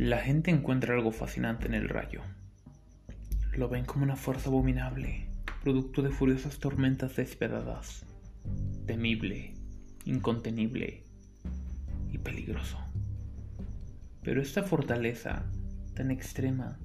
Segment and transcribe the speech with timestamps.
[0.00, 2.22] La gente encuentra algo fascinante en el rayo.
[3.52, 5.26] Lo ven como una fuerza abominable,
[5.62, 8.06] producto de furiosas tormentas despiadadas,
[8.86, 9.52] temible,
[10.06, 11.04] incontenible
[12.10, 12.78] y peligroso.
[14.22, 15.44] Pero esta fortaleza
[15.92, 16.78] tan extrema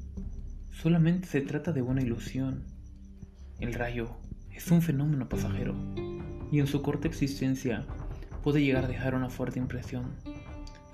[0.70, 2.66] solamente se trata de una ilusión.
[3.61, 4.09] El rayo
[4.52, 5.73] es un fenómeno pasajero
[6.52, 7.86] y en su corta existencia
[8.43, 10.11] puede llegar a dejar una fuerte impresión,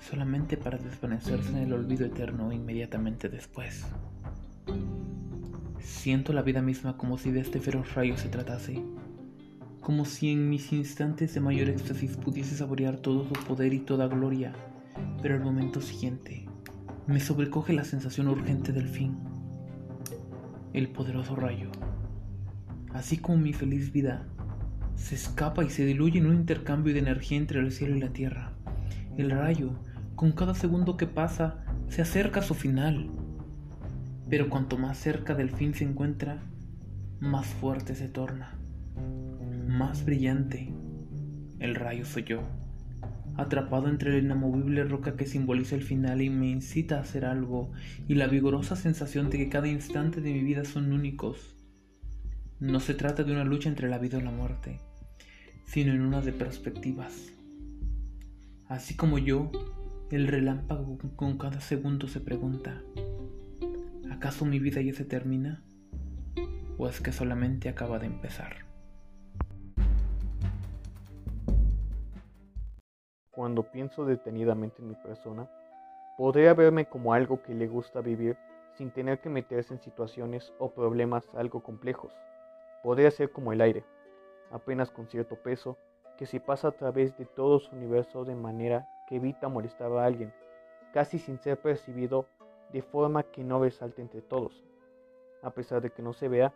[0.02, 3.86] solamente para desvanecerse en el olvido eterno inmediatamente después.
[5.80, 8.82] Siento la vida misma como si de este feroz rayo se tratase,
[9.80, 14.06] como si en mis instantes de mayor éxtasis pudiese saborear todo su poder y toda
[14.06, 14.54] gloria
[15.20, 16.46] pero al momento siguiente
[17.06, 19.16] me sobrecoge la sensación urgente del fin,
[20.72, 21.70] el poderoso rayo.
[22.92, 24.26] Así como mi feliz vida
[24.94, 28.12] se escapa y se diluye en un intercambio de energía entre el cielo y la
[28.12, 28.52] tierra,
[29.16, 29.78] el rayo,
[30.14, 33.10] con cada segundo que pasa, se acerca a su final.
[34.28, 36.42] Pero cuanto más cerca del fin se encuentra,
[37.20, 38.58] más fuerte se torna,
[39.68, 40.72] más brillante.
[41.58, 42.42] El rayo soy yo
[43.36, 47.72] atrapado entre la inamovible roca que simboliza el final y me incita a hacer algo,
[48.08, 51.56] y la vigorosa sensación de que cada instante de mi vida son únicos.
[52.60, 54.80] No se trata de una lucha entre la vida y la muerte,
[55.64, 57.32] sino en una de perspectivas.
[58.68, 59.50] Así como yo,
[60.12, 62.82] el relámpago con cada segundo se pregunta,
[64.10, 65.62] ¿acaso mi vida ya se termina?
[66.76, 68.56] ¿O es que solamente acaba de empezar?
[73.30, 75.48] Cuando pienso detenidamente en mi persona,
[76.18, 78.36] podría verme como algo que le gusta vivir
[78.76, 82.12] sin tener que meterse en situaciones o problemas algo complejos.
[82.82, 83.82] Podría ser como el aire,
[84.50, 85.78] apenas con cierto peso,
[86.18, 90.06] que se pasa a través de todo su universo de manera que evita molestar a
[90.06, 90.32] alguien,
[90.94, 92.24] casi sin ser percibido
[92.72, 94.64] de forma que no resalte entre todos.
[95.42, 96.54] A pesar de que no se vea,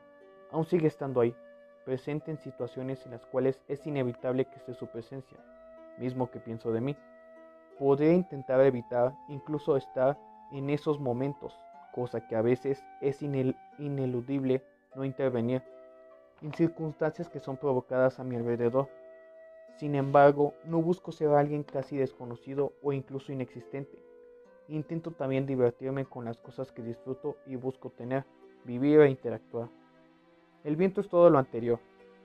[0.51, 1.37] aún sigue estando ahí,
[1.85, 5.37] presente en situaciones en las cuales es inevitable que esté su presencia
[5.99, 6.97] mismo que pienso de mí.
[7.79, 10.19] Podría intentar evitar incluso estar
[10.51, 11.59] en esos momentos,
[11.93, 14.65] cosa que a veces es ineludible
[14.95, 15.63] no intervenir,
[16.41, 18.89] en circunstancias que son provocadas a mi alrededor.
[19.79, 23.99] Sin embargo, no busco ser alguien casi desconocido o incluso inexistente.
[24.69, 28.25] Intento también divertirme con las cosas que disfruto y busco tener,
[28.65, 29.69] vivir e interactuar.
[30.65, 31.79] El viento es todo lo anterior,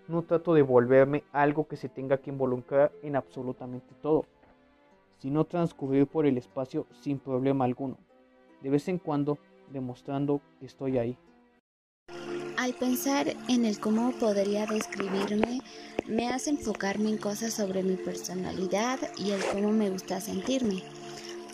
[0.07, 4.25] no trato de volverme algo que se tenga que involucrar en absolutamente todo,
[5.19, 7.97] sino transcurrir por el espacio sin problema alguno,
[8.61, 9.37] de vez en cuando
[9.71, 11.17] demostrando que estoy ahí.
[12.57, 15.61] Al pensar en el cómo podría describirme,
[16.11, 20.83] me hace enfocarme en cosas sobre mi personalidad y el cómo me gusta sentirme.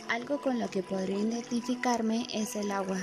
[0.09, 2.97] Algo con lo que podría identificarme es el agua,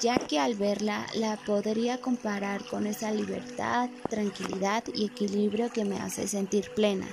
[0.00, 5.98] ya que al verla la podría comparar con esa libertad, tranquilidad y equilibrio que me
[5.98, 7.08] hace sentir plena.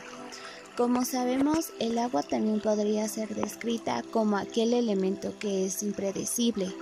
[0.77, 6.73] Como sabemos, el agua también podría ser descrita como aquel elemento que es impredecible,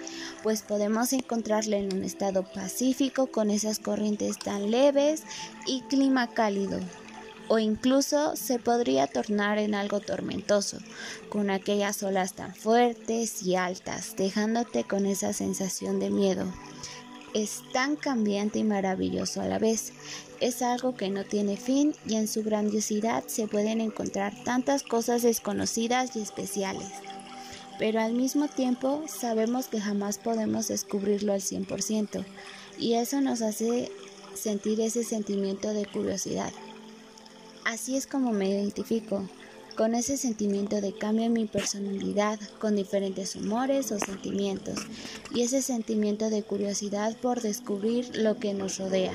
[0.44, 5.24] pues podemos encontrarla en un estado pacífico con esas corrientes tan leves
[5.66, 6.80] y clima cálido,
[7.48, 10.78] o incluso se podría tornar en algo tormentoso,
[11.30, 16.46] con aquellas olas tan fuertes y altas, dejándote con esa sensación de miedo.
[17.34, 19.94] Es tan cambiante y maravilloso a la vez.
[20.40, 25.22] Es algo que no tiene fin y en su grandiosidad se pueden encontrar tantas cosas
[25.22, 26.90] desconocidas y especiales.
[27.78, 32.26] Pero al mismo tiempo sabemos que jamás podemos descubrirlo al 100%
[32.78, 33.92] y eso nos hace
[34.34, 36.52] sentir ese sentimiento de curiosidad.
[37.64, 39.30] Así es como me identifico,
[39.80, 44.76] con ese sentimiento de cambio en mi personalidad, con diferentes humores o sentimientos,
[45.34, 49.14] y ese sentimiento de curiosidad por descubrir lo que nos rodea.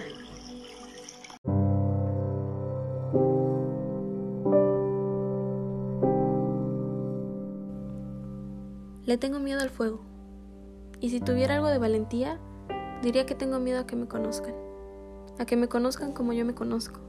[9.04, 10.00] Le tengo miedo al fuego.
[10.98, 12.40] Y si tuviera algo de valentía,
[13.02, 14.54] diría que tengo miedo a que me conozcan.
[15.38, 17.00] A que me conozcan como yo me conozco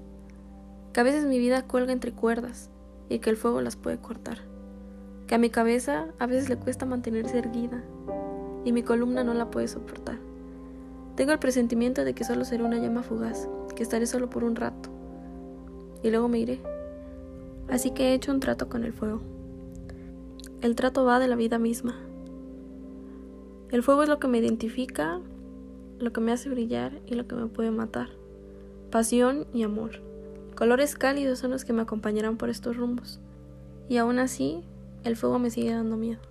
[0.92, 2.70] que a veces mi vida cuelga entre cuerdas
[3.10, 4.40] y que el fuego las puede cortar,
[5.28, 7.84] que a mi cabeza a veces le cuesta mantenerse erguida
[8.64, 10.18] y mi columna no la puede soportar.
[11.16, 14.56] Tengo el presentimiento de que solo seré una llama fugaz, que estaré solo por un
[14.56, 14.90] rato
[16.04, 16.60] y luego me iré.
[17.70, 19.22] Así que he hecho un trato con el fuego.
[20.62, 21.96] El trato va de la vida misma.
[23.72, 25.20] El fuego es lo que me identifica,
[26.00, 28.10] lo que me hace brillar y lo que me puede matar.
[28.92, 30.02] Pasión y amor.
[30.56, 33.20] Colores cálidos son los que me acompañarán por estos rumbos.
[33.90, 34.64] Y aún así,
[35.04, 36.22] el fuego me sigue dando miedo.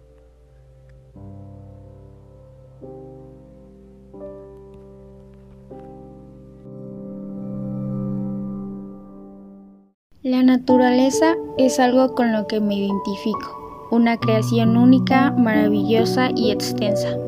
[10.23, 17.19] La naturaleza es algo con lo que me identifico, una creación única, maravillosa y extensa.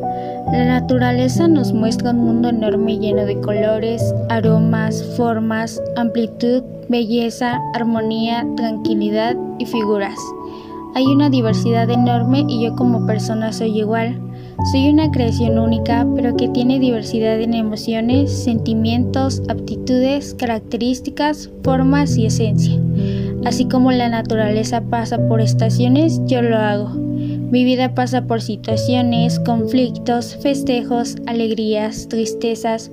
[0.53, 8.47] La naturaleza nos muestra un mundo enorme lleno de colores, aromas, formas, amplitud, belleza, armonía,
[8.57, 10.17] tranquilidad y figuras.
[10.95, 14.21] Hay una diversidad enorme y yo como persona soy igual.
[14.71, 22.27] Soy una creación única, pero que tiene diversidad en emociones, sentimientos, aptitudes, características, formas y
[22.27, 22.81] esencia.
[23.45, 27.06] Así como la naturaleza pasa por estaciones, yo lo hago.
[27.51, 32.91] Mi vida pasa por situaciones, conflictos, festejos, alegrías, tristezas,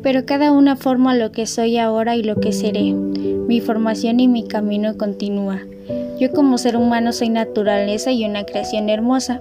[0.00, 2.92] pero cada una forma lo que soy ahora y lo que seré.
[2.92, 5.60] Mi formación y mi camino continúa.
[6.20, 9.40] Yo como ser humano soy naturaleza y una creación hermosa.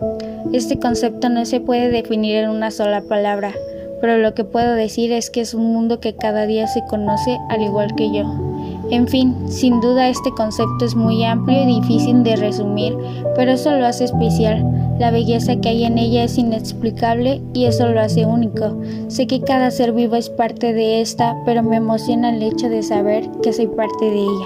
[0.51, 3.53] Este concepto no se puede definir en una sola palabra,
[4.01, 7.37] pero lo que puedo decir es que es un mundo que cada día se conoce
[7.49, 8.44] al igual que yo.
[8.91, 12.95] En fin, sin duda este concepto es muy amplio y difícil de resumir,
[13.35, 14.63] pero eso lo hace especial.
[14.99, 18.79] La belleza que hay en ella es inexplicable y eso lo hace único.
[19.07, 22.83] Sé que cada ser vivo es parte de esta, pero me emociona el hecho de
[22.83, 24.45] saber que soy parte de ella.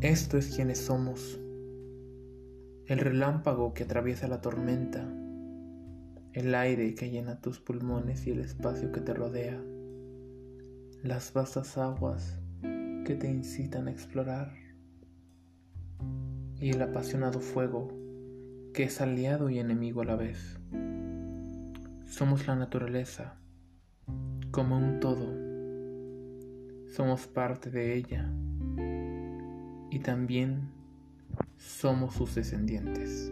[0.00, 1.38] Esto es quienes somos.
[2.86, 5.06] El relámpago que atraviesa la tormenta,
[6.32, 9.62] el aire que llena tus pulmones y el espacio que te rodea,
[11.02, 14.54] las vastas aguas que te incitan a explorar
[16.58, 17.88] y el apasionado fuego
[18.72, 20.58] que es aliado y enemigo a la vez.
[22.06, 23.34] Somos la naturaleza,
[24.50, 25.34] como un todo.
[26.94, 28.32] Somos parte de ella
[29.90, 30.70] y también
[31.56, 33.30] somos sus descendientes.